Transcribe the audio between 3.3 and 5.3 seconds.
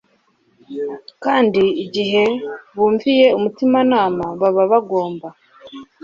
umutimanama, baba bagomba